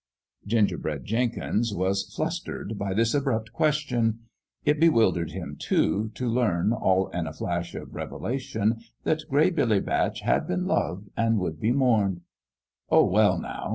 "Gingerbread 0.47 1.05
Jenkins 1.05 1.75
was 1.75 2.01
flustered 2.11 2.75
by 2.75 2.95
this 2.95 3.13
abrupt 3.13 3.53
question. 3.53 4.21
It 4.65 4.79
bewildered 4.79 5.29
him, 5.29 5.57
too, 5.59 6.09
to 6.15 6.27
learn, 6.27 6.73
all 6.73 7.09
in 7.09 7.27
a 7.27 7.33
flash 7.33 7.75
of 7.75 7.93
revelation, 7.93 8.77
that 9.03 9.21
Gray 9.29 9.51
Billy 9.51 9.79
Batch 9.79 10.21
had 10.21 10.47
been 10.47 10.65
loved 10.65 11.11
and 11.15 11.37
would 11.37 11.59
be 11.59 11.71
mourned. 11.71 12.21
"Oh, 12.89 13.05
well, 13.05 13.37
now!" 13.39 13.69